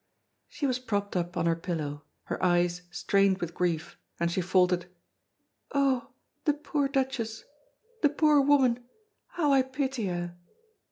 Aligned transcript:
She 0.47 0.65
was 0.65 0.79
propped 0.79 1.15
up 1.15 1.37
on 1.37 1.45
her 1.45 1.55
pillow, 1.55 2.01
her 2.23 2.43
eyes 2.43 2.81
strained 2.89 3.37
with 3.37 3.53
grief, 3.53 3.99
and 4.19 4.31
she 4.31 4.41
faltered: 4.41 4.87
"Oh! 5.75 6.09
the 6.45 6.53
poor 6.55 6.87
Duchess 6.87 7.43
the 8.01 8.09
poor 8.09 8.41
woman 8.41 8.83
how 9.27 9.53
I 9.53 9.61
pity 9.61 10.07
her!" 10.07 10.35